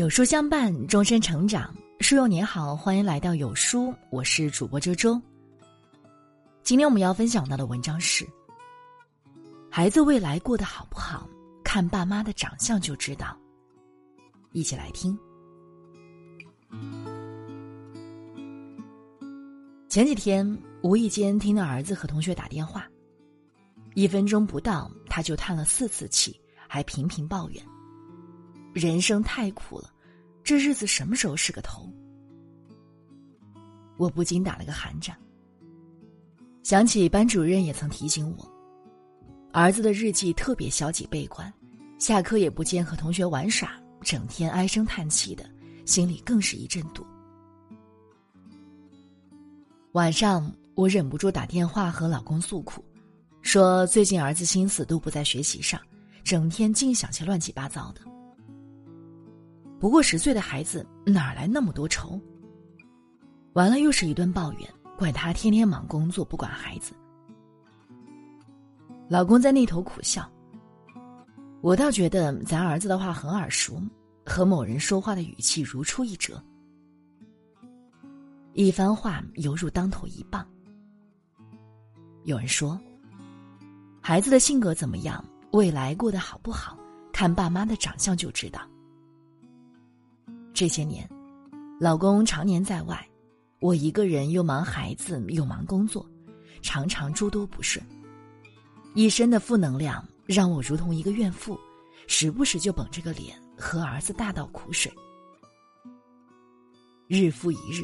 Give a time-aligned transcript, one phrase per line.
[0.00, 1.76] 有书相伴，终身成长。
[2.00, 5.20] 书友你好，欢迎来到有书，我是主播周周。
[6.62, 8.26] 今天我们要分享到的文章是：
[9.70, 11.28] 孩子未来过得好不好，
[11.62, 13.36] 看爸妈的长相就知道。
[14.52, 15.18] 一起来听。
[19.90, 22.88] 前几天无意间听到儿子和同学打电话，
[23.92, 27.62] 一分钟不到他就叹了四次气，还频频抱怨。
[28.72, 29.90] 人生太苦了，
[30.44, 31.90] 这日子什么时候是个头？
[33.96, 35.16] 我不禁打了个寒战。
[36.62, 38.48] 想起班主任也曾提醒我，
[39.52, 41.52] 儿子的日记特别消极悲观，
[41.98, 45.44] 下课也不见和同学玩耍，整天唉声叹气的，
[45.84, 47.04] 心里更是一阵堵。
[49.92, 52.84] 晚上我忍不住打电话和老公诉苦，
[53.42, 55.80] 说最近儿子心思都不在学习上，
[56.22, 58.00] 整天净想些乱七八糟的。
[59.80, 62.20] 不过十岁的孩子哪来那么多愁？
[63.54, 66.92] 完了又是一顿抱怨，怪他天天忙工作不管孩子。
[69.08, 70.30] 老公在那头苦笑。
[71.62, 73.80] 我倒觉得咱儿子的话很耳熟，
[74.24, 76.42] 和某人说话的语气如出一辙。
[78.52, 80.46] 一番话犹如当头一棒。
[82.24, 82.78] 有人说，
[84.02, 86.78] 孩子的性格怎么样，未来过得好不好，
[87.12, 88.60] 看爸妈的长相就知道。
[90.60, 91.08] 这些年，
[91.80, 93.08] 老公常年在外，
[93.60, 96.06] 我一个人又忙孩子又忙工作，
[96.60, 97.82] 常常诸多不顺，
[98.94, 101.58] 一身的负能量让我如同一个怨妇，
[102.06, 104.92] 时不时就绷着个脸和儿子大倒苦水。
[107.08, 107.82] 日复一日，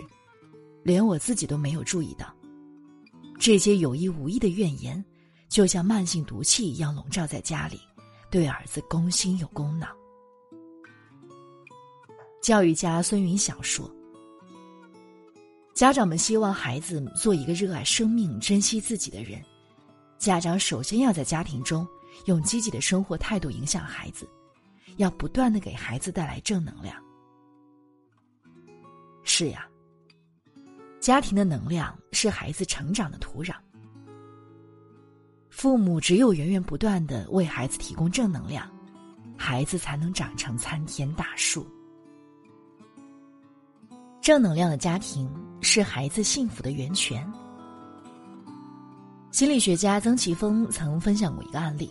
[0.83, 2.31] 连我自己都没有注意到，
[3.39, 5.03] 这些有意无意的怨言，
[5.49, 7.81] 就像慢性毒气一样笼罩在家里，
[8.31, 9.89] 对儿子攻心又攻脑。
[12.47, 13.93] 教育家孙云晓说
[15.75, 19.43] ：“家长们希望孩子做一个热爱生命、珍惜自己的人。
[20.17, 21.85] 家长首先要在家庭中
[22.27, 24.29] 用积极的生活态度影响孩子，
[24.97, 26.97] 要不断的给孩子带来正能量。
[29.25, 29.67] 是呀，
[31.01, 33.57] 家庭的能量是孩子成长的土壤。
[35.51, 38.71] 父母只有源源不断的为孩子提供正能量，
[39.37, 41.69] 孩子才能长成参天大树。”
[44.27, 47.25] 正能量的家庭是孩子幸福的源泉。
[49.31, 51.89] 心理学家曾奇峰曾分享过一个案例：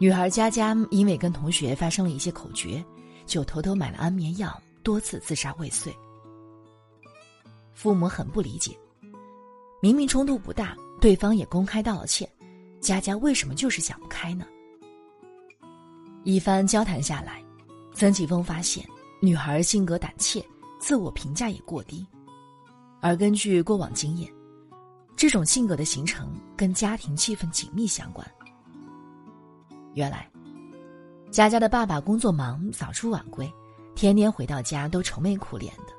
[0.00, 2.84] 女孩佳佳因为跟同学发生了一些口角，
[3.26, 5.96] 就偷偷买了安眠药，多次自杀未遂。
[7.72, 8.76] 父母很不理解，
[9.80, 12.28] 明明冲突不大，对方也公开道了歉，
[12.80, 14.44] 佳佳为什么就是想不开呢？
[16.24, 17.40] 一番交谈下来，
[17.94, 18.84] 曾奇峰发现
[19.20, 20.44] 女孩性格胆怯。
[20.82, 22.04] 自我评价也过低，
[23.00, 24.28] 而根据过往经验，
[25.14, 28.28] 这种性格的形成跟家庭气氛紧密相关。
[29.94, 30.28] 原来，
[31.30, 33.48] 佳佳的爸爸工作忙，早出晚归，
[33.94, 35.94] 天天回到家都愁眉苦脸的；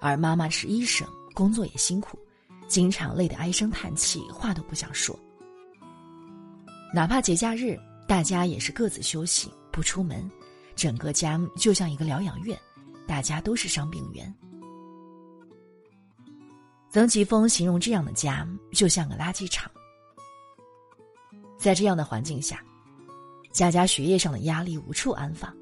[0.00, 2.18] 而妈妈是医生，工作也辛苦，
[2.66, 5.16] 经常累得唉声叹气，话都不想说。
[6.92, 10.28] 哪怕节假日，大家也是各自休息，不出门，
[10.74, 12.58] 整个家就像一个疗养院。
[13.06, 14.34] 大家都是伤病员。
[16.90, 19.70] 曾奇峰形容这样的家就像个垃圾场。
[21.58, 22.62] 在这样的环境下，
[23.50, 25.54] 佳佳学业上的压力无处安放，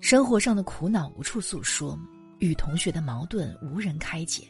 [0.00, 1.98] 生活上的苦恼无处诉说，
[2.38, 4.46] 与同学的矛盾无人开解。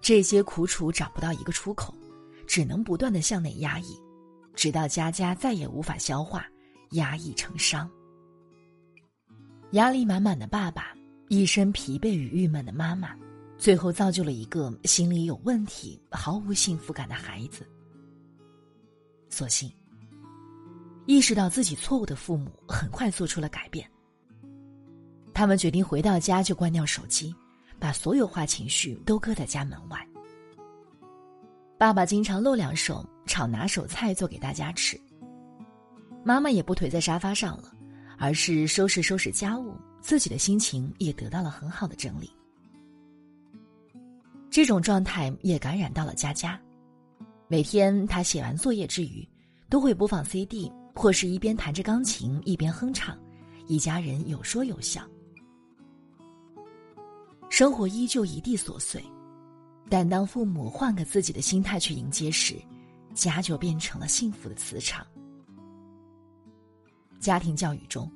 [0.00, 1.94] 这些苦楚找不到一个出口，
[2.46, 3.98] 只能不断的向内压抑，
[4.54, 6.46] 直到佳佳再也无法消化，
[6.90, 7.90] 压抑成伤。
[9.74, 10.94] 压力满满的爸爸，
[11.26, 13.10] 一身疲惫与郁闷的妈妈，
[13.58, 17.68] 最后造就了一个心理有问题、毫无幸福感的孩子。
[19.28, 19.68] 所幸，
[21.06, 23.84] 意识到自己错误的父母很快做出了改变。
[25.32, 27.34] 他们决定回到家就关掉手机，
[27.80, 30.08] 把所有坏情绪都搁在家门外。
[31.76, 34.96] 爸爸经常露两手炒拿手菜做给大家吃，
[36.22, 37.72] 妈妈也不颓在沙发上了。
[38.18, 42.30] 而是收拾收拾家务，自己的心情也得到了很好的整理。
[44.50, 46.60] 这种状态也感染到了佳佳，
[47.48, 49.28] 每天他写完作业之余，
[49.68, 53.18] 都会播放 CD，或是一边弹着钢琴一边哼唱，
[53.66, 55.02] 一家人有说有笑。
[57.50, 59.02] 生活依旧一地琐碎，
[59.88, 62.54] 但当父母换个自己的心态去迎接时，
[63.14, 65.06] 家就变成了幸福的磁场。
[67.24, 68.12] 家庭教育中，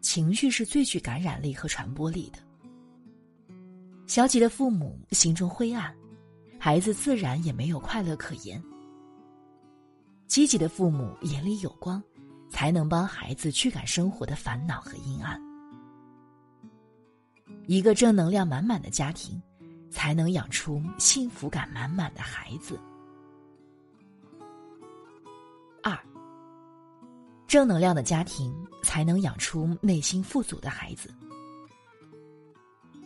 [0.00, 2.40] 情绪是最具感染力和传播力的。
[4.08, 5.94] 消极的父母心中灰暗，
[6.58, 8.60] 孩子自然也没有快乐可言。
[10.26, 12.02] 积极的父母眼里有光，
[12.50, 15.40] 才能帮孩子驱赶生活的烦恼和阴暗。
[17.68, 19.40] 一个正能量满满的家庭，
[19.88, 22.76] 才能养出幸福感满满的孩子。
[27.52, 28.50] 正能量的家庭
[28.82, 31.12] 才能养出内心富足的孩子。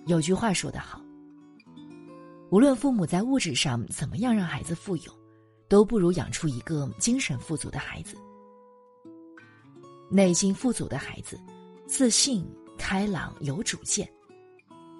[0.06, 1.02] 有句话说得好
[2.50, 5.12] ：“无论父母在物质上怎么样让孩子富有，
[5.66, 8.16] 都不如养出一个精神富足的孩子。
[10.08, 11.36] 内心富足的孩子，
[11.88, 12.48] 自信、
[12.78, 14.08] 开朗、有主见，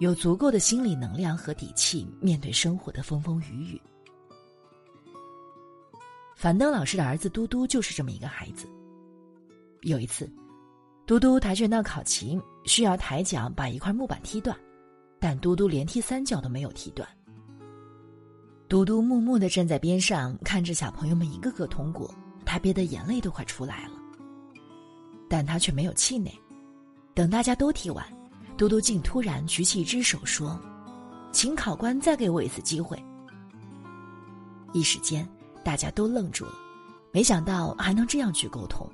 [0.00, 3.82] 有足够的心理能量和底气面对生活的风风雨雨。”
[6.34, 8.66] 樊登老师的儿子嘟嘟就是这么一个孩子。
[9.86, 10.28] 有一次，
[11.06, 14.56] 嘟嘟跆拳道考勤需要抬脚把一块木板踢断。
[15.20, 17.08] 但嘟嘟连踢三脚都没有踢断。
[18.68, 22.12] 嘟嘟默默的站在边上，看着小朋友们一个个通过，
[22.44, 23.92] 他憋得眼泪都快出来了。
[25.30, 26.36] 但他却没有气馁。
[27.14, 28.04] 等大家都踢完，
[28.56, 30.60] 嘟嘟竟突然举起一只手说
[31.30, 33.00] ：“请考官再给我一次机会。”
[34.74, 35.26] 一时间，
[35.62, 36.54] 大家都愣住了，
[37.12, 38.84] 没想到还能这样去沟通。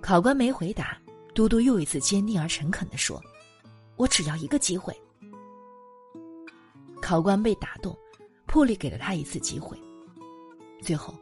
[0.00, 0.96] 考官没回答，
[1.34, 3.20] 嘟嘟又一次坚定而诚恳的说。
[3.96, 4.96] 我只要一个机会。
[7.02, 7.96] 考官被打动，
[8.46, 9.76] 破例给了他一次机会。
[10.80, 11.12] 最后，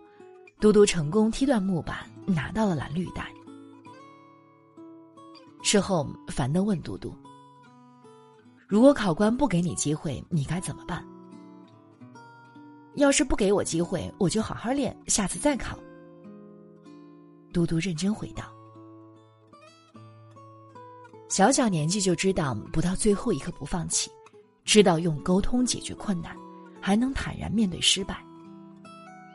[0.61, 3.33] 嘟嘟成功踢断木板，拿到了蓝绿带。
[5.63, 7.17] 事后，樊登问嘟嘟
[8.69, 11.03] ：“如果考官不给你机会，你该怎么办？”
[12.97, 15.79] 要是不给我机会，我就好好练，下次再考。
[17.53, 18.51] 嘟嘟认真回答。
[21.29, 24.11] 小小年纪就知道不到最后一刻不放弃，
[24.65, 26.37] 知道用沟通解决困难，
[26.81, 28.25] 还能坦然面对失败。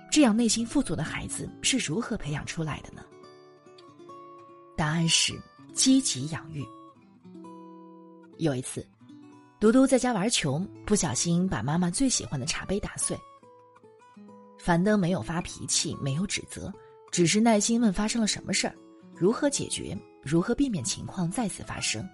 [0.09, 3.03] 这样内心富足的孩子是如何培养出来的呢？
[4.77, 5.33] 答案是
[5.73, 6.65] 积极养育。
[8.37, 8.85] 有一次，
[9.59, 13.17] 嘟嘟在家玩球，不小心把妈妈最喜欢的茶杯打碎。
[14.57, 16.73] 樊登没有发脾气，没有指责，
[17.11, 18.75] 只是耐心问发生了什么事儿，
[19.15, 19.97] 如何解决。
[20.23, 22.07] 如何避免情况再次发生？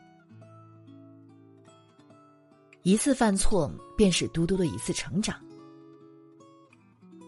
[2.83, 5.37] 一次犯错便是嘟嘟的一次成长。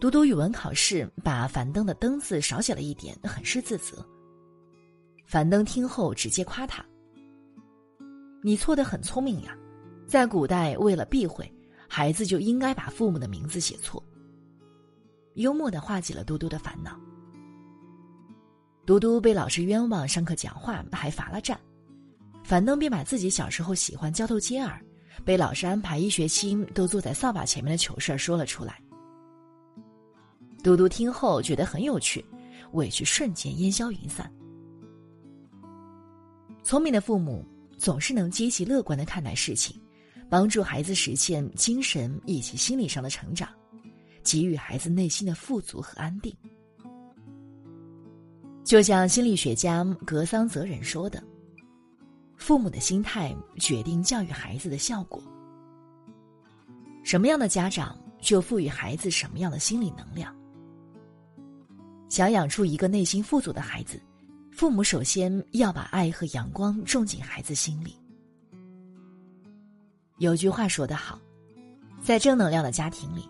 [0.00, 4.02] 嘟嘟语文考试把樊登的“登”字少写了一点，很是自责。
[5.26, 6.82] 樊登听后直接夸他
[8.42, 9.54] ：“你错的很聪明呀，
[10.06, 11.52] 在古代为了避讳，
[11.86, 14.02] 孩子就应该把父母的名字写错。”
[15.36, 16.98] 幽默的化解了嘟嘟的烦恼。
[18.90, 21.56] 嘟嘟被老师冤枉上课讲话，还罚了站。
[22.42, 24.84] 樊登便把自己小时候喜欢交头接耳，
[25.24, 28.82] 被老师安排一学期都坐在扫把前面的糗事说了出来。
[30.60, 32.24] 嘟嘟听后觉得很有趣，
[32.72, 34.28] 委屈瞬间烟消云散。
[36.64, 37.46] 聪明的父母
[37.78, 39.80] 总是能积极乐观的看待事情，
[40.28, 43.48] 帮助孩子实现精神以及心理上的成长，
[44.24, 46.36] 给予孩子内心的富足和安定。
[48.70, 51.20] 就像心理学家格桑泽人说的
[52.38, 55.20] ：“父母的心态决定教育孩子的效果。
[57.02, 60.32] 什么样的家长，就赋予孩子什么样的心理能量。
[62.08, 64.00] 想养出一个内心富足的孩子，
[64.52, 67.96] 父母首先要把爱和阳光种进孩子心里。
[70.18, 71.18] 有句话说得好，
[72.04, 73.28] 在正能量的家庭里，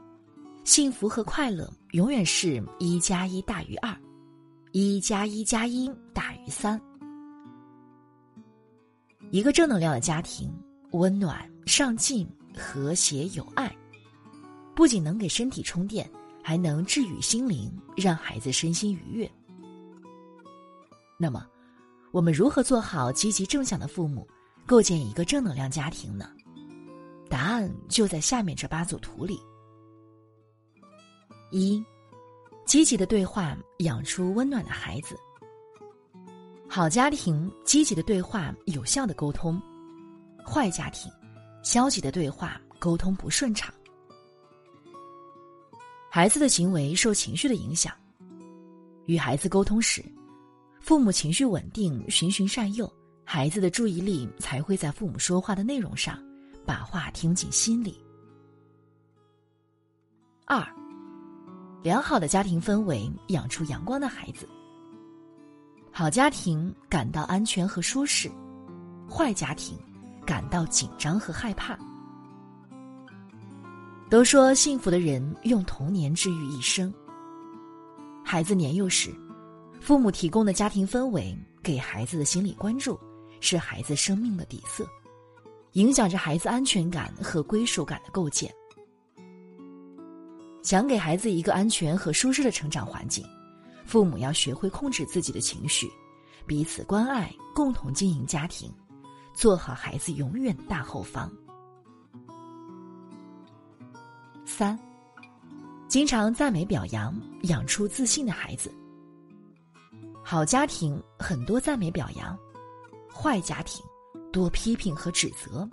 [0.64, 3.96] 幸福和快乐永远是一加一大于二。”
[4.72, 6.80] 一加一加一大于三。
[9.30, 10.52] 一个正能量的家庭，
[10.92, 13.74] 温暖、上进、和谐、有爱，
[14.74, 16.08] 不仅能给身体充电，
[16.42, 19.30] 还能治愈心灵，让孩子身心愉悦。
[21.18, 21.44] 那么，
[22.12, 24.26] 我们如何做好积极正向的父母，
[24.66, 26.30] 构建一个正能量家庭呢？
[27.28, 29.40] 答案就在下面这八组图里。
[31.50, 31.84] 一。
[32.70, 35.18] 积极的对话养出温暖的孩子。
[36.68, 39.60] 好家庭，积极的对话，有效的沟通；
[40.46, 41.10] 坏家庭，
[41.64, 43.74] 消极的对话，沟通不顺畅。
[46.08, 47.92] 孩子的行为受情绪的影响，
[49.06, 50.00] 与孩子沟通时，
[50.80, 52.88] 父母情绪稳定，循循善诱，
[53.24, 56.22] 孩子的注意力才会在父母说话的内容上，
[56.64, 58.00] 把话听进心里。
[60.46, 60.64] 二。
[61.82, 64.46] 良好的家庭氛围养出阳光的孩子。
[65.90, 68.30] 好家庭感到安全和舒适，
[69.08, 69.78] 坏家庭
[70.26, 71.78] 感到紧张和害怕。
[74.08, 76.92] 都说幸福的人用童年治愈一生。
[78.24, 79.10] 孩子年幼时，
[79.80, 82.98] 父母提供的家庭氛围给孩子的心理关注，
[83.40, 84.86] 是孩子生命的底色，
[85.72, 88.52] 影响着孩子安全感和归属感的构建。
[90.62, 93.24] 想给孩子一个安全和舒适的成长环境，
[93.84, 95.90] 父母要学会控制自己的情绪，
[96.46, 98.70] 彼此关爱，共同经营家庭，
[99.32, 101.32] 做好孩子永远的大后方。
[104.44, 104.78] 三，
[105.88, 108.70] 经常赞美表扬，养出自信的孩子。
[110.22, 112.38] 好家庭很多赞美表扬，
[113.10, 113.82] 坏家庭
[114.30, 115.68] 多批评和指责。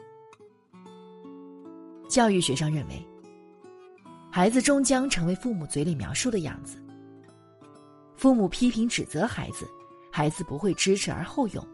[2.08, 3.06] 教育学上认为。
[4.38, 6.78] 孩子终将成为父母嘴里描述的样子。
[8.16, 9.68] 父母批评指责孩子，
[10.12, 11.68] 孩子不会知耻而后勇，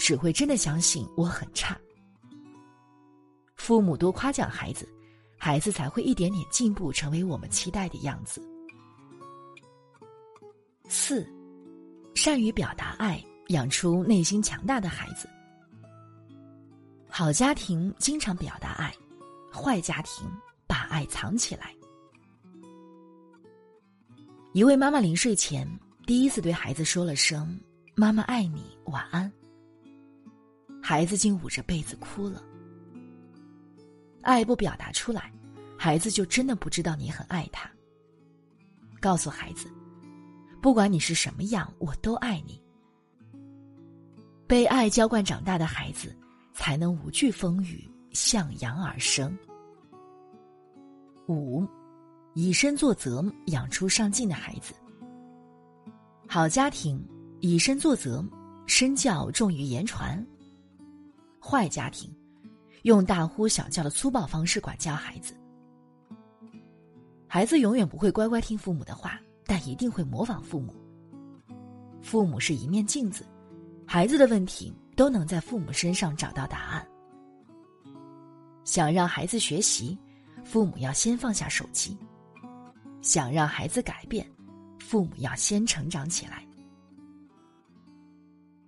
[0.00, 1.78] 只会真的相信我很差。
[3.54, 4.84] 父母多夸奖孩子，
[5.38, 8.42] 孩子才会一点点进步，成为我们期待的样子。
[10.88, 11.24] 四，
[12.16, 15.28] 善于表达爱，养出内心强大的孩子。
[17.08, 18.92] 好家庭经常表达爱，
[19.54, 20.28] 坏家庭
[20.66, 21.72] 把爱藏起来。
[24.54, 25.68] 一位妈妈临睡前
[26.06, 27.58] 第一次对孩子说了声
[27.94, 29.30] “妈妈爱你，晚安”，
[30.82, 32.42] 孩子竟捂着被子哭了。
[34.22, 35.30] 爱不表达出来，
[35.76, 37.70] 孩子就真的不知道你很爱他。
[39.00, 39.70] 告诉孩子，
[40.62, 42.60] 不管你是什么样，我都爱你。
[44.46, 46.16] 被爱浇灌长大的孩子，
[46.54, 49.36] 才能无惧风雨，向阳而生。
[51.28, 51.68] 五。
[52.40, 54.72] 以身作则，养出上进的孩子。
[56.28, 57.04] 好家庭
[57.40, 58.24] 以身作则，
[58.64, 60.24] 身教重于言传。
[61.42, 62.08] 坏家庭
[62.82, 65.34] 用大呼小叫的粗暴方式管教孩子。
[67.26, 70.72] 孩子永远不会乖乖听父母的话，但一定会模仿父母。
[72.00, 73.26] 父母是一面镜子，
[73.84, 76.86] 孩子的问题都能在父母身上找到答案。
[78.62, 79.98] 想让孩子学习，
[80.44, 81.98] 父母要先放下手机。
[83.00, 84.28] 想让孩子改变，
[84.78, 86.44] 父母要先成长起来。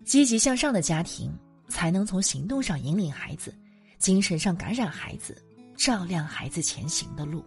[0.05, 1.33] 积极向上的家庭，
[1.69, 3.55] 才能从行动上引领孩子，
[3.99, 5.41] 精神上感染孩子，
[5.77, 7.45] 照亮孩子前行的路。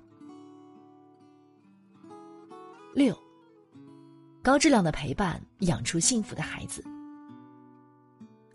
[2.94, 3.18] 六，
[4.42, 6.84] 高质量的陪伴，养出幸福的孩子。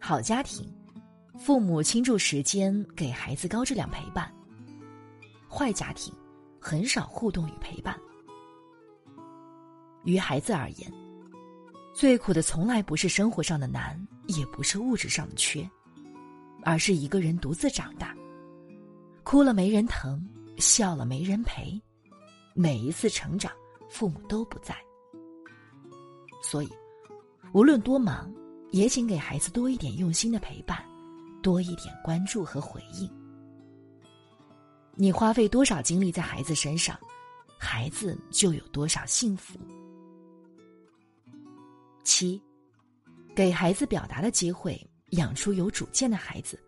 [0.00, 0.72] 好家庭，
[1.36, 4.32] 父母倾注时间给孩子高质量陪伴。
[5.50, 6.14] 坏家庭，
[6.60, 7.98] 很少互动与陪伴。
[10.08, 10.90] 于孩子而言，
[11.92, 13.94] 最苦的从来不是生活上的难，
[14.26, 15.68] 也不是物质上的缺，
[16.62, 18.16] 而是一个人独自长大，
[19.22, 21.78] 哭了没人疼，笑了没人陪，
[22.54, 23.52] 每一次成长，
[23.90, 24.74] 父母都不在。
[26.42, 26.70] 所以，
[27.52, 28.32] 无论多忙，
[28.70, 30.82] 也请给孩子多一点用心的陪伴，
[31.42, 33.10] 多一点关注和回应。
[34.94, 36.98] 你花费多少精力在孩子身上，
[37.58, 39.58] 孩子就有多少幸福。
[42.08, 42.42] 七，
[43.36, 46.58] 给孩子表达的机会，养出有主见的孩子。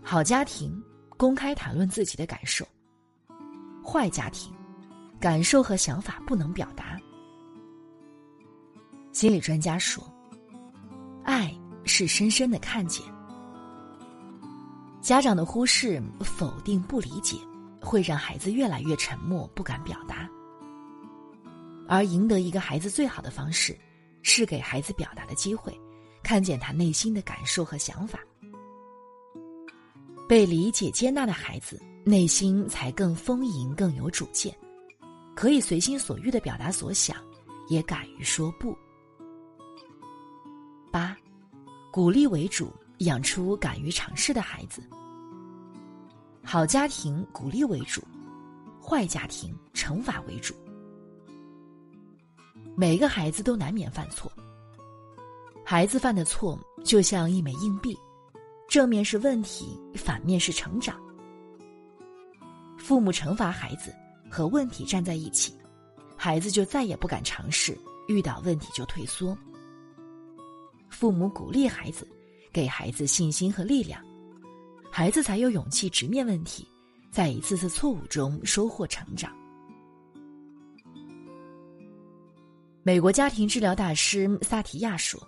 [0.00, 0.80] 好家庭
[1.16, 2.64] 公开谈论自己的感受，
[3.84, 4.54] 坏家庭
[5.18, 6.96] 感受和想法不能表达。
[9.10, 10.04] 心理专家说，
[11.24, 11.52] 爱
[11.84, 13.04] 是深深的看见。
[15.00, 17.36] 家长的忽视、否定、不理解，
[17.80, 20.30] 会让孩子越来越沉默，不敢表达。
[21.92, 23.78] 而赢得一个孩子最好的方式，
[24.22, 25.78] 是给孩子表达的机会，
[26.22, 28.18] 看见他内心的感受和想法。
[30.26, 34.56] 被理解接纳的孩子，内心才更丰盈、更有主见，
[35.36, 37.14] 可以随心所欲的表达所想，
[37.68, 38.74] 也敢于说不。
[40.90, 41.14] 八，
[41.92, 44.82] 鼓励为主，养出敢于尝试的孩子。
[46.42, 48.02] 好家庭鼓励为主，
[48.82, 50.54] 坏家庭惩罚为主。
[52.74, 54.30] 每个孩子都难免犯错。
[55.64, 57.96] 孩子犯的错就像一枚硬币，
[58.68, 60.98] 正面是问题，反面是成长。
[62.76, 63.94] 父母惩罚孩子，
[64.30, 65.54] 和问题站在一起，
[66.16, 69.36] 孩子就再也不敢尝试，遇到问题就退缩。
[70.88, 72.06] 父母鼓励孩子，
[72.52, 74.02] 给孩子信心和力量，
[74.90, 76.66] 孩子才有勇气直面问题，
[77.10, 79.32] 在一次次错误中收获成长。
[82.84, 85.20] 美国家庭治疗大师萨提亚说：“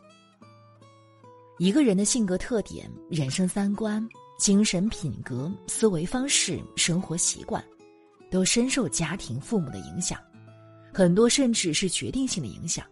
[1.59, 4.05] 一个人的性格特点、人生三观、
[4.41, 7.65] 精神品格、思维方式、生活习惯，
[8.29, 10.19] 都深受家庭父母的影响，
[10.93, 12.85] 很多甚至是决定性的影响。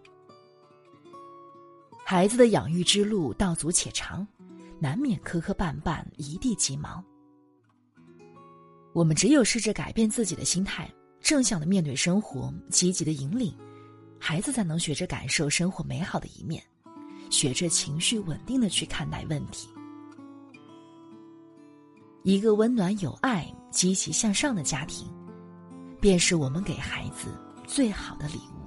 [2.05, 4.25] 孩子的养育之路道阻且长，
[4.79, 7.03] 难免磕磕绊绊，一地鸡毛。
[8.93, 10.89] 我们只有试着改变自己的心态，
[11.21, 13.53] 正向的面对生活，积极的引领。”
[14.25, 16.63] 孩子才能学着感受生活美好的一面，
[17.29, 19.69] 学着情绪稳定的去看待问题。
[22.23, 25.13] 一个温暖有爱、积极向上的家庭，
[26.01, 27.37] 便是我们给孩子
[27.67, 28.62] 最好的礼物。